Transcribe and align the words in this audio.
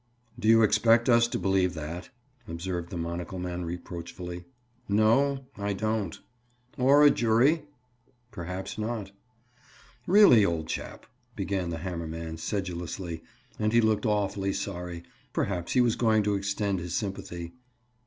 "Do 0.39 0.47
you 0.47 0.63
expect 0.63 1.09
us 1.09 1.27
to 1.27 1.37
believe 1.37 1.75
that?" 1.75 2.09
observed 2.47 2.89
the 2.89 2.97
monocle 2.97 3.37
man 3.37 3.65
reproachfully. 3.65 4.45
"No, 4.89 5.45
I 5.55 5.73
don't." 5.73 6.19
"Or 6.75 7.03
a 7.05 7.11
jury?" 7.11 7.65
"Perhaps 8.31 8.79
not." 8.79 9.11
"Really, 10.07 10.43
old 10.43 10.67
chap"—began 10.67 11.69
the 11.69 11.77
hammer 11.85 12.07
man 12.07 12.37
sedulously, 12.37 13.21
and 13.59 13.73
he 13.73 13.79
looked 13.79 14.07
awfully 14.07 14.53
sorry. 14.53 15.03
Perhaps 15.33 15.73
he 15.73 15.81
was 15.81 15.95
going 15.95 16.23
to 16.23 16.33
extend 16.33 16.79
his 16.79 16.95
sympathy. 16.95 17.53